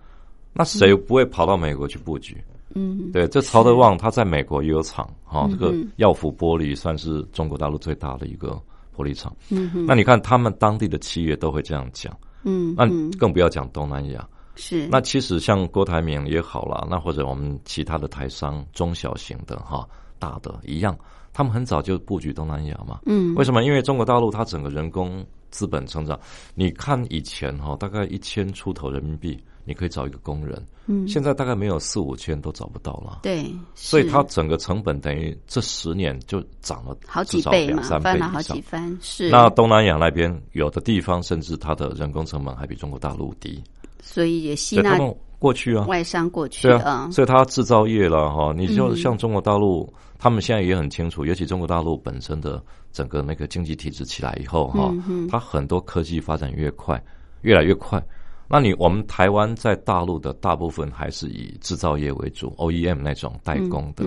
[0.53, 2.37] 那谁不会跑到美国去布局？
[2.75, 8.49] 嗯，对，这曹德旺他在美国也有厂，哈，这个耀福玻璃算是中国大陆最大的一个
[8.95, 9.35] 玻璃厂。
[9.49, 12.85] 嗯，那你看他们当地的企业都会这样讲，嗯，那
[13.17, 14.27] 更不要讲东南亚。
[14.55, 19.87] 是，那其实像郭台铭也好了，那或者我们其他的台商中小型的哈
[20.19, 20.97] 大的一样。
[21.33, 23.63] 他们很早就布局东南亚嘛，嗯，为什么？
[23.63, 26.19] 因为中国大陆它整个人工资本成长，
[26.55, 39.29] 你看以前哈，大概一千出头人民币，你可以找一个工人，嗯，现在大概没有四五千都找不到了，对，所以它整个成本等于这十年就涨了好几倍嘛，翻了好几番，是。
[39.29, 43.63] 那东南亚那边有的地方甚至它的人工成本还比中国大陆低，
[44.01, 44.99] 所以也吸纳
[45.39, 49.91] 过去啊，外商过去啊，所以它制造业了哈，你就像中国大陆。
[50.23, 54.93] 他们现在也很清楚，尤其中国大陆本身的整个那个经济体制起来以后，哈，
[55.27, 57.03] 它很多科技发展越快，
[57.41, 57.99] 越来越快。
[58.47, 64.05] 那你我们台湾在大陆的大部分还是以制造业为主，OEM 那种代工的，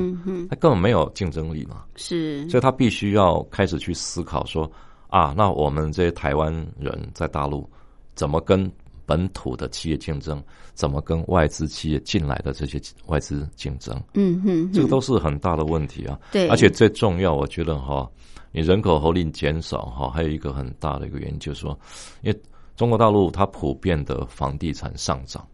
[0.49, 1.83] 它根本没有竞争力嘛。
[1.97, 4.71] 是，所以它必须要开始去思考说，
[5.09, 7.69] 啊，那我们这些台湾人在大陆
[8.15, 8.71] 怎么跟？
[9.07, 10.43] 本土的企业竞争
[10.75, 13.95] 怎么跟外资企业进来的这些外资竞争？
[14.15, 16.19] 嗯哼，这个都是很大的问题啊。
[16.33, 18.09] 对，而且最重要，我觉得哈，
[18.51, 21.79] 你人口红利减少哈，还有一个很大的一个原因就是说，
[22.23, 22.43] 因为
[22.77, 25.47] 中国大陆它普遍的房地产上涨，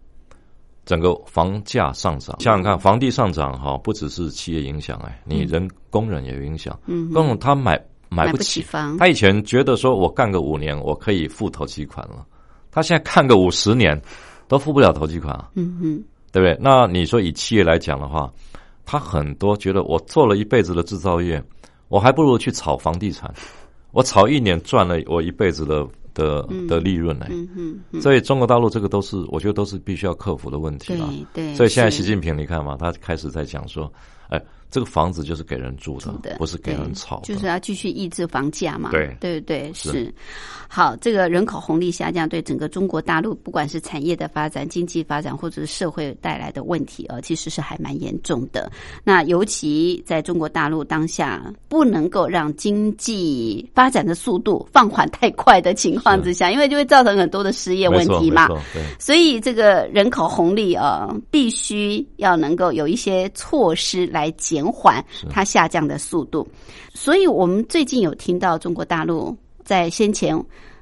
[0.86, 2.40] 整个房价上涨。
[2.40, 6.78] 想想看，房地上涨哈，不只是企业影响哎，你人工人也有影响。
[6.86, 7.78] 嗯，工人他买
[8.08, 12.24] 买不起房，他以前觉得说我干个五年，我可以付头期款了。
[12.70, 14.00] 他现在看个五十年，
[14.48, 16.56] 都付不了投机款啊，嗯嗯，对不对？
[16.60, 18.32] 那你说以企业来讲的话，
[18.84, 21.42] 他很多觉得我做了一辈子的制造业，
[21.88, 23.32] 我还不如去炒房地产，
[23.92, 27.26] 我炒一年赚了我一辈子的的的利润呢。
[27.30, 31.08] 嗯嗯，所以中国大陆这个都是我觉得都是必须要克服的问题了。
[31.34, 33.92] 对对，所以现在习近平你看嘛，他开始在讲说
[34.30, 34.42] 哎。
[34.72, 38.90] 这个房子就是给人住的，不是给人炒的，就是要继续抑制房价嘛。
[38.92, 40.14] 对对对，是。
[40.68, 48.70] 好，这个人口红利下降，对整个中国大陆，不管是产业的发展、经济发展，或者是社会带来的问题啊，其实是还蛮严重的。
[49.02, 58.46] 那尤其在中国大陆当下，不能够让经济发展的速度放缓太快的情况之下，因为就会造成很多的失业问题嘛。
[59.00, 64.50] 所以这个人口红利啊，必须要能够有一些措施来减。
[64.50, 66.44] 减缓它下降的速度，
[66.92, 70.36] 所以我们最近有听到中国大陆在先前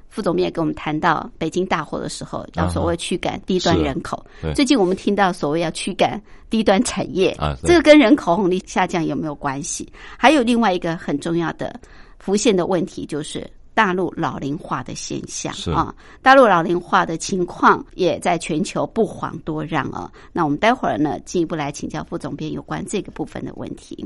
[0.09, 4.25] 副总也跟我们谈到北京大火的时候，要所谓驱赶低端人口。
[4.55, 6.19] 最近我们听到所谓要驱赶
[6.49, 9.87] 低端产业，这个跟人口红利下降有没有关系？
[10.17, 11.79] 还有另外一个很重要的
[12.17, 13.47] 浮现的问题就是。
[13.79, 20.11] 大陆老龄化的现象啊，大陆老龄化的情况也在全球不遑多让啊。
[20.33, 24.05] 那我们待会儿呢，进一步来请教副总编有关这个部分的问题。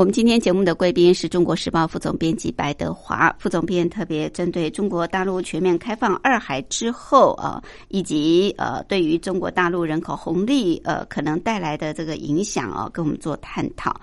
[0.00, 13.94] 我们今天节目的贵宾是中国时报副总编辑白德华副总编，特别针对中国大陆全面开放二海之后啊，以及呃对于中国大陆人口红利呃可能带来的这个影响啊，跟我们做探讨。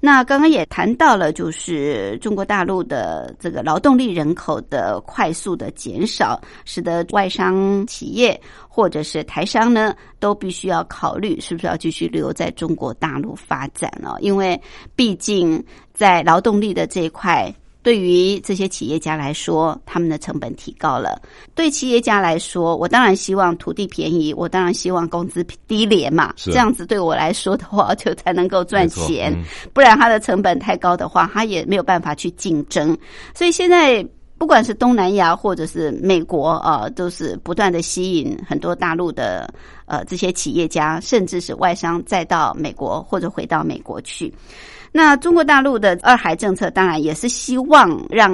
[0.00, 8.40] 那刚刚也谈到了，就是中国大陆的这个劳动力人口的快速的减少，使得外商企业
[8.74, 14.60] 或者是台商呢，都必须要考虑是不是要继续留在中国大陆发展了，因为
[14.96, 15.64] 毕竟。
[15.96, 21.22] 在劳动力的这一块，对于这些企业家来说，他们的成本提高了。
[21.54, 26.34] 对企业家来说，我当然希望土地便宜，我当然希望工资低廉嘛。
[26.36, 29.32] 这样子对我来说的话，就才能够赚钱。
[29.72, 32.98] 不然，它的成本太高的话，它也没有办法去竞争。
[33.36, 34.04] 所以现在。
[34.44, 39.48] 不管是东南亚或者是美国啊，都是不断的吸引很多大陆的
[39.86, 44.30] 呃这些企业家，甚至是外商再到美国或者回到美国去。
[44.92, 48.30] 那中国大陆的二孩政策当然也是希望让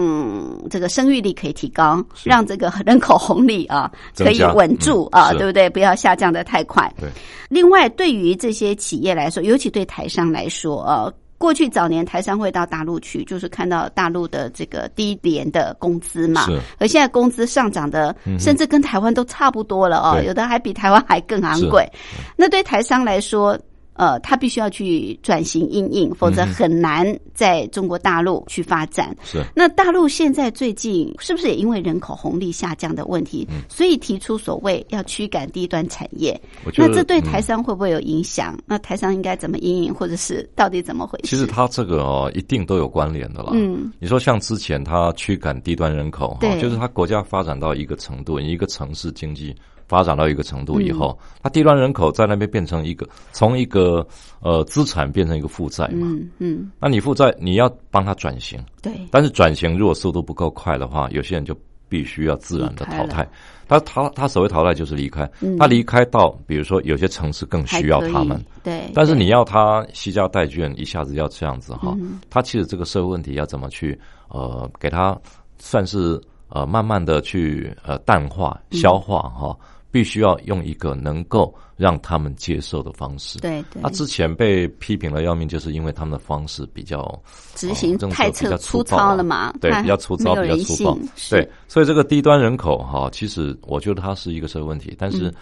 [0.69, 5.71] 这个生育力可以提高，让这个人口红利啊可以稳住啊，对不对？
[5.71, 6.93] 不要下降的太快。
[6.99, 7.09] 对。
[7.49, 11.09] 另外，对于这些企业来说，尤其对台商来说啊。
[11.41, 16.47] 过去早年台商会到大陆去，就是看到大陆的这个低廉的工资嘛。
[16.78, 21.91] 而现在工资上涨的，甚至跟台湾都差不多了哦，有的还比台湾还更昂贵。
[22.36, 23.59] 那对台商来说。
[24.01, 29.14] 呃，他必须要去转型应应，否则很难在中国大陆去发展。
[29.22, 29.44] 是。
[29.55, 36.40] 那大陆现在最近是不是也因为人口红利下降的问题，所以提出所谓要驱赶低端产业？
[36.78, 38.59] 那这对台商会不会有影响？
[38.64, 41.26] 那台商应该怎么应应，或者是到底怎么回事？
[41.26, 43.51] 其实他这个哦，一定都有关联的啦。
[43.53, 43.92] 嗯。
[43.98, 49.55] 你说像之前他驱赶低端人口，哈，就是他国家发展到一个程度，一个城市经济。
[49.91, 54.07] 发展到一个程度以后，它低端人口在那边变成一个从一个
[54.41, 61.53] 呃资产变成一个负债嘛，嗯嗯，那你负债你要帮他转型，对，但是转型如果速度不够快的话，有些人就
[61.88, 63.28] 必须要自然的淘汰。
[63.66, 65.28] 他他他所谓淘汰就是离开，
[65.59, 71.97] 他离开到比如说有些城市更需要他们，对，但是你要他惜家带眷一下子要这样子哈，
[72.28, 75.18] 他其实这个社会问题要怎么去呃给他
[75.59, 79.57] 算是呃慢慢的去呃淡化消化哈。
[79.91, 83.38] 必须要用一个能够让他们接受的方式。
[83.41, 83.82] 对对。
[83.82, 87.20] 他之前被批评了要命，就是因为他们的方式比较
[87.55, 89.53] 执行太粗粗糙了嘛？
[89.61, 90.99] 对，比较粗糙，比较粗暴。
[91.30, 94.95] 对，所以这个低端人口哈，其实我觉得它是一个社会问题。
[94.99, 95.32] 但是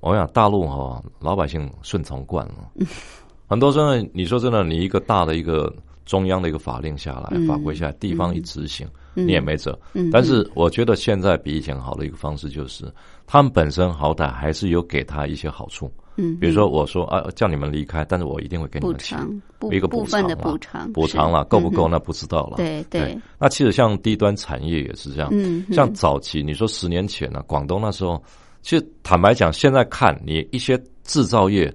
[0.00, 2.70] 我想大陆哈，老百姓顺从惯了，
[3.48, 8.86] 很多真的，你说真的，你一个大的一个中央的一个法令下来，法规下来，地方一执行。
[9.18, 9.78] 你也没辙，
[10.12, 12.84] 但是我觉得现在比以前好的一个方式就是，
[13.26, 19.18] 他们本身好歹还是有给他一些好处，嗯，比如说我说啊叫你们离开，但是我一定会给你们钱，
[19.70, 23.18] 一个部分的补偿，补偿了够不够那不知道了，对对。
[23.38, 28.22] 那其实像低端产业也是这样，嗯，像早期你说十年前呢，广东那时候，
[28.62, 31.72] 其实坦白讲，现在看你一些制造业。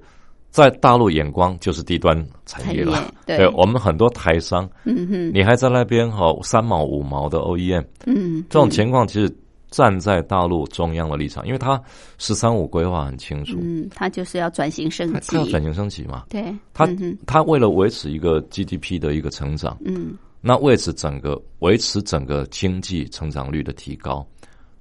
[0.52, 2.14] 在大陆眼光就是低端
[2.46, 3.48] 产业了， 对。
[3.56, 9.34] 我们很多台商，嗯哼，你还在那边哈三毛五毛的 OEM，嗯，这种情况其实
[9.72, 11.82] 站在大陆中央的立场，因为他
[12.20, 16.88] “十三五”规划很清楚，嗯，他就是要转型升级，他要转型升级嘛，对，他
[17.26, 24.24] 他为了维持一个 GDP 的一个成长，嗯，那为此整个维持整个经济成长率的提高。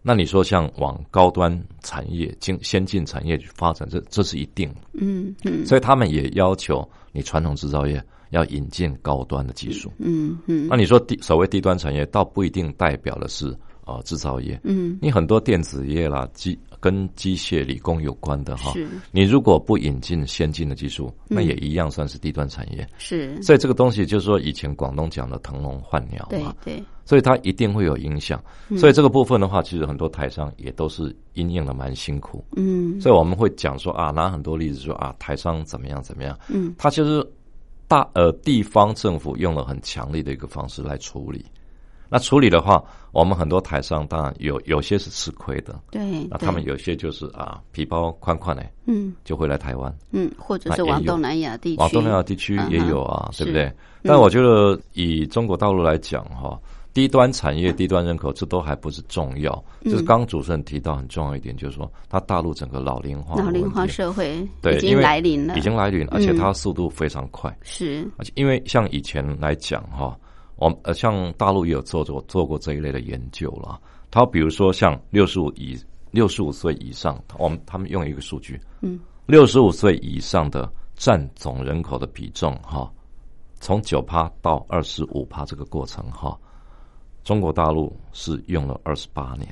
[0.03, 4.75] 那你说像往高端产业、经先进产业去发展，这这是一定。
[4.95, 9.93] 嗯嗯，所以他们也要求你传统制造业要引进高端的技术。
[9.99, 13.55] 嗯嗯，那你说低所谓低端产业，倒不一定代表的是
[13.97, 14.61] 啊制造业。
[14.65, 18.73] 嗯，你很多电子业啦、机跟机械理工有关的哈，
[19.11, 22.87] 你如果不引进先进的技术，那也一样算是低端产业。
[22.99, 26.55] 是，所以这个东西就是说，以前广东讲的腾笼换鸟嘛。
[26.63, 26.85] 对对。
[27.07, 28.41] 所以它一定会有影响，
[28.79, 32.45] 所以这个部分的话，其实很多台商也都是应应的蛮辛苦。
[32.55, 36.39] 嗯，所以我们会讲说啊，拿很多例子说啊，台商怎么样怎么样。
[36.49, 37.29] 嗯，他就是
[37.89, 41.45] 大呃地方政府用了很强力的一个方式来处理。
[42.11, 42.83] 那处理的话，
[43.13, 53.73] 我们很多台商当然有有些是吃亏的，对，那他们有些就是啊皮包宽宽的，嗯就会来台湾，嗯，或者是往东南亚地区，往东南亚地区也有啊，嗯对不对？
[54.03, 56.59] 但我觉得以中国大陆来讲哈，
[56.93, 59.53] 低端产业、低端人口这都还不是重要，
[59.83, 70.19] 嗯就是刚刚主持人提到很重要一点，就是说它大陆整个老龄化老龄化社会对，已经来临了，已经来临，而且嗯它速度非常快，是而且因为像以前来讲哈，
[70.61, 73.81] 我们呃像大陆也有做做做过这一类的研究了。
[74.11, 75.77] 他比如说像六十五以
[76.11, 82.93] 六十五岁以上，我们他们用一个数据，嗯，六十五岁以上的占总人口的比重哈，
[83.59, 86.39] 从九趴到二十五趴这个过程哈，
[87.25, 89.49] 中国大陆是用了二十八年，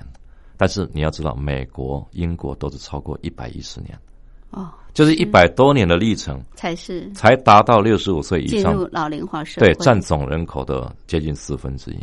[0.56, 3.98] 但是你要知道，美国、英国都是超过一百一十年，
[4.50, 6.42] 哦，就是一百多年的历程。
[6.54, 11.98] 才是才达到六十五岁以上进入，老龄化社会，对占总人口的接近四分之一。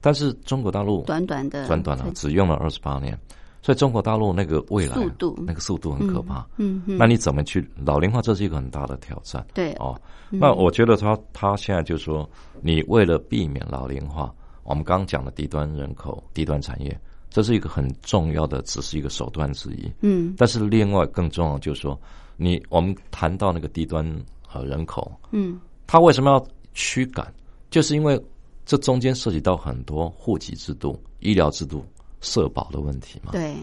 [0.00, 3.18] 但是中国大陆短短的短短的只用了二十八年，
[3.60, 6.46] 所以中国大陆那个未来速度那个速度很可怕。
[6.56, 8.22] 嗯嗯，那你怎么去老龄化？
[8.22, 10.00] 这是一个很大的挑战对哦。
[10.30, 12.26] 那我觉得他他现在就说，
[12.62, 14.32] 你为了避免老龄化，
[14.62, 16.98] 我们刚刚讲的低端人口、低端产业，
[17.30, 19.90] 这是一个很重要的，只是一个手段之一。
[20.02, 21.98] 嗯但是另外更重要就是说，
[22.36, 24.04] 你我们谈到那个低端
[24.46, 27.32] 和人口，嗯他为什么要驱赶？
[27.70, 28.20] 就是因为
[28.66, 31.84] 这中间涉及到很多户籍制度、医疗制度、
[32.20, 33.32] 社保的问题嘛。
[33.32, 33.54] 对，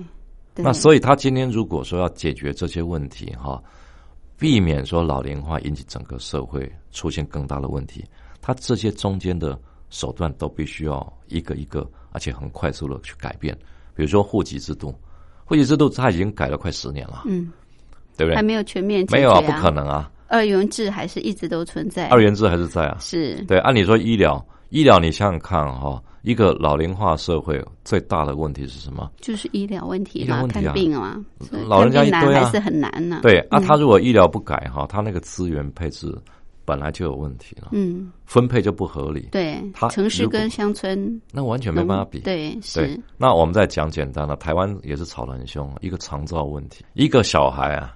[0.55, 3.61] 对那所以他今天如果说要解决这些问题哈，
[4.38, 8.03] 避免说老龄化引起整个社会出现更大的问题，
[8.41, 9.59] 他这些中间的
[9.89, 13.55] 手段都必须要一个一个，而且很快速的去改变。
[13.93, 14.91] 比如说户籍制度，
[15.45, 17.51] 户籍制度它已经改了快十年了，嗯
[18.18, 18.36] 对不对？
[18.36, 22.97] 还没有全面没有啊，不可能啊，二元制还是一直都存在，二元制还是在啊。
[22.99, 29.11] 是对，按理说医疗，医疗你想想看哈、一个老龄化社会最大的问题是什么？
[29.22, 31.24] 就是医疗问题嘛，看病嘛，
[31.68, 33.20] 老人家一堆啊难还是很难呢。
[33.22, 36.11] 对啊，嗯他如果医疗不改哈，他那个资源配置
[36.68, 42.20] 本来就有问题了，嗯，分配就不合理，对他，城市跟乡村那完全没办法比。
[42.20, 47.95] 对，是，那我们再讲简单的，台湾也是吵得很凶，一个长照问题，一个小孩啊，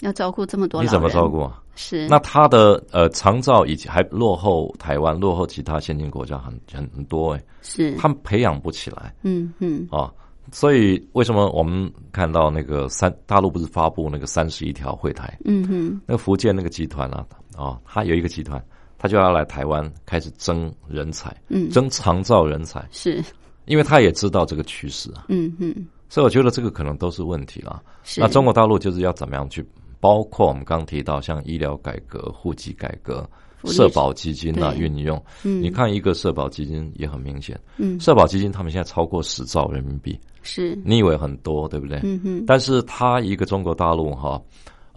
[0.00, 1.26] 要照顾这么多，你怎么照？
[1.26, 1.62] 顾啊？
[1.76, 9.14] 是那他的呃长照以及还落后台湾，落后其他先进国家很很很多哎，是，他们培养不起来。
[9.22, 10.12] 嗯嗯啊，
[10.52, 15.38] 所以为什么我们看到那个三大陆不是发布那个三十一条会台？
[15.46, 17.24] 嗯哼，那个福建那个集团啊，
[17.60, 18.62] 啊，他有一个集团，
[18.96, 23.22] 他就要来台湾开始争人才，嗯，争长造人才，是，
[23.66, 25.74] 因为他也知道这个趋势啊，嗯嗯，
[26.08, 27.82] 所以我觉得这个可能都是问题啦。
[28.02, 28.20] 是。
[28.20, 29.62] 那中国大陆就是要怎么样去，
[30.00, 33.28] 包括我们刚提到像医疗改革、户籍改革。
[33.66, 35.60] 社保基金啊，运用，嗯。
[35.60, 38.00] 你看一个社保基金也很明显，嗯。
[38.00, 42.00] 社保基金他们现在超过十兆人民币，是，你以为很多，对不对？
[42.02, 44.40] 嗯哼，但是他一个中国大陆哈，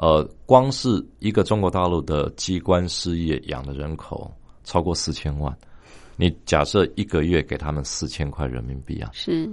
[0.03, 4.29] 呃，光是一个中国大陆的机关事业养的人口
[4.65, 5.57] 超过四千万，
[6.17, 9.49] 你假设一个月给他们四千块人民币啊，是，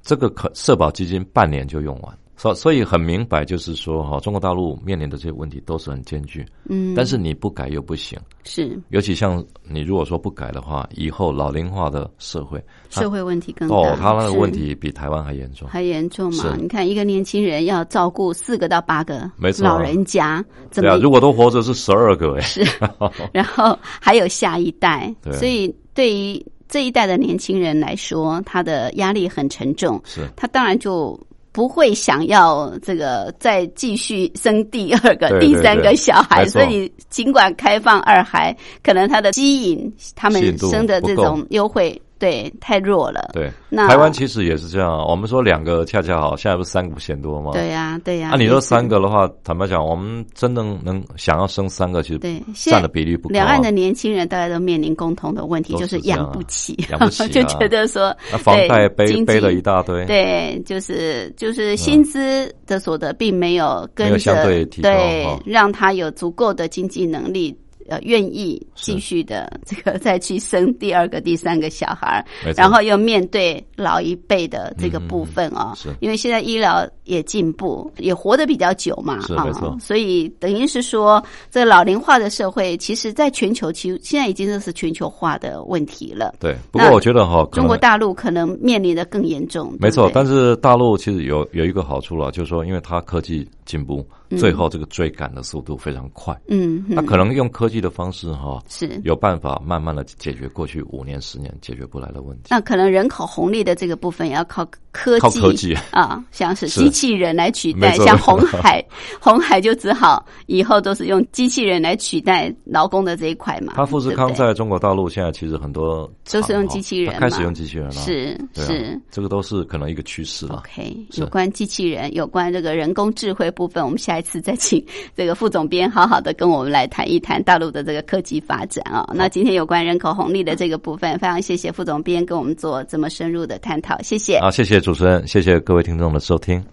[0.00, 8.76] 这个可社保基金半年就用完，所所以很明白，就是说哈，中国大陆面临的这些问题都是很艰巨，嗯，但是你不改又不行，是。
[8.88, 15.68] 尤其像你如果说不改的话，以后老龄化的社会，社会问题更大，哦，他那个问题比台湾还严重。
[15.68, 16.56] 还严重嘛？
[16.60, 19.64] 你看，一个年轻人要照顾四个到八个没错。
[19.64, 22.66] 啊老人家，怎对啊，么如果都活着是十二个哎，是？
[23.32, 30.26] 然后还有下一代，对所以对于这一代的年轻人来说，他的压力很沉重，是。
[30.34, 31.16] 他当然就。
[31.52, 43.30] 不会想要这个再继续生第二个、对第三个小孩，所以尽管开放二孩，可能他的吸引他们生的这种优惠，对太弱了。
[43.32, 45.04] 对，那台湾其实也是这样啊。
[45.04, 47.50] 我们说两个恰恰好，现在不是三个不嫌多吗？
[47.52, 53.28] 对呀、对呀、啊，你说三个的话，坦白讲，我们真正能想要生三个，其实对，占的比例不。
[53.28, 64.32] 两岸的年轻人大家都面临共同的问题，都就是养不起，养不起啊 就觉得说那房贷背背了一大堆，对，就是就是薪资的所得并没有跟着
[64.80, 67.58] 对让他有足够的经济能力。
[67.88, 86.34] 呃，愿意继续的这个再去生第二个、第三个小孩儿然后又面对老一辈的这个部分哦，是因为现在医疗也进步，也活得比较久嘛，啊是没错所以等于是说，这老龄化的社会，其实在全球其实现在已经是全球化的问题了。
[86.38, 86.56] 对。
[86.70, 94.06] 不过我觉得哈，中国大陆可能面临的更严重，没错，对对但是大陆其实有有一个好处了，就是说，因为它科技进步，
[94.38, 96.38] 最后这个追赶的速度非常快。
[96.48, 102.48] 嗯，那可能用科技的方式哈，是有办法慢慢的解决过去五年十年解决不来的问题。
[102.50, 108.84] 那可能人口红利的这个部分也要靠科技，靠科技啊，像是是机器人来取代，像红海，
[109.20, 113.72] 红海就只好以后都是用机器人来取代劳工的这一块嘛。
[113.76, 119.00] 他富士康在中国大陆现在其实很多都是用机器人开始用机器人了，是啊是。
[119.10, 120.56] 这个都是可能一个趋势了。
[120.56, 134.38] OK，有关机器人、有关这个人工智慧部分，我们下一次再请这个副总编好好的跟我们来谈一谈大陆的这个科技发展啊、那今天有关人口红利的这个部分，非常谢谢副总编跟我们做这么深入的探讨，谢谢。
[134.40, 136.64] 好，谢谢主持人，谢谢各位听众的收听。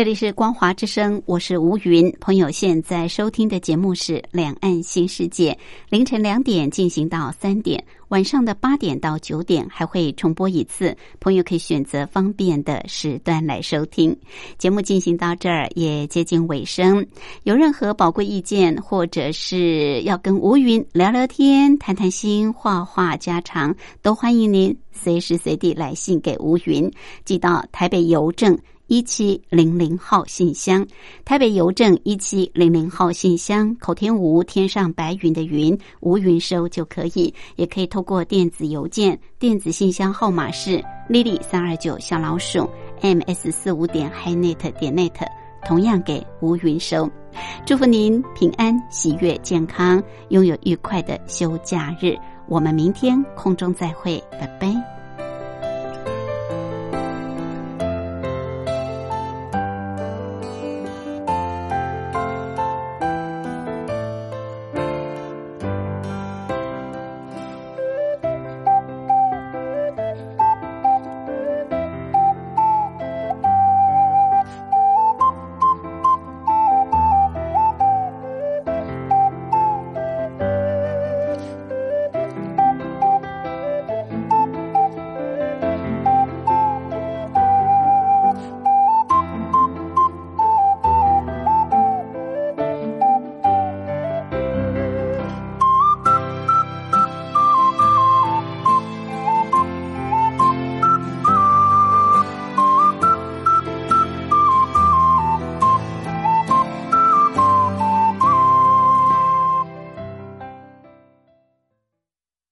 [0.00, 2.10] 这里是光华之声，我是吴云。
[2.20, 5.52] 朋友现在收听的节目是《两岸新世界》，
[5.90, 10.96] 凌晨两点进行到三点，晚上的八点到九点还会重播一次。
[11.20, 14.16] 朋友可以选择方便的时段来收听。
[14.56, 17.06] 节目进行到这儿也接近尾声，
[17.42, 26.90] 有任何宝贵意见，或者是要跟吴云聊聊天、谈谈心、话话家常，都欢迎您随时随地来信给吴云，
[27.26, 28.58] 寄到台北邮政。
[28.90, 30.84] 一七零零号信箱，
[31.24, 42.68] 台北邮政一七零零号信箱，口天吴天上白云的云，吴云收就可以，也可以透过电子邮件，电子信箱号码是 lily 三二九小老鼠
[43.00, 45.24] ms 四五点 hinet 点 net，
[45.64, 47.08] 同样给吴云收。
[47.64, 52.16] 祝福您平安喜悦健康，拥有愉快的休假日。
[52.48, 54.99] 我们明天空中再会，拜拜。